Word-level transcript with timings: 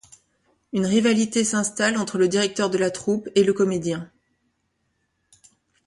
Une 0.73 0.87
rivalité 0.87 1.43
s'installe 1.43 1.95
entre 1.95 2.17
le 2.17 2.27
directeur 2.27 2.71
de 2.71 2.79
la 2.79 2.89
troupe 2.89 3.29
et 3.35 3.43
le 3.43 3.53
comédien. 3.53 4.11